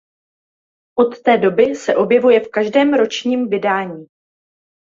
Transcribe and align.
Od 0.99 1.21
té 1.21 1.37
doby 1.37 1.75
se 1.75 1.95
objevuje 1.95 2.39
v 2.39 2.49
každém 2.51 2.93
ročním 2.93 3.49
vydání. 3.49 4.05